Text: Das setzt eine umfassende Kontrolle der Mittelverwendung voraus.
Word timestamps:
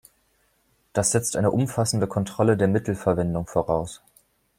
Das 0.93 1.11
setzt 1.11 1.35
eine 1.35 1.51
umfassende 1.51 2.07
Kontrolle 2.07 2.57
der 2.57 2.67
Mittelverwendung 2.67 3.45
voraus. 3.45 4.01